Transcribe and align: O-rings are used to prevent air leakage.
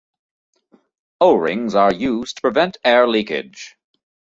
O-rings 1.21 1.75
are 1.75 1.93
used 1.93 2.37
to 2.37 2.41
prevent 2.41 2.77
air 2.83 3.07
leakage. 3.07 3.77